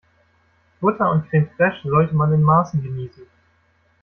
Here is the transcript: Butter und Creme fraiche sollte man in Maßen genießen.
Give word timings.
Butter 0.81 1.11
und 1.11 1.29
Creme 1.29 1.47
fraiche 1.55 1.87
sollte 1.87 2.15
man 2.15 2.33
in 2.33 2.41
Maßen 2.41 2.81
genießen. 2.81 3.27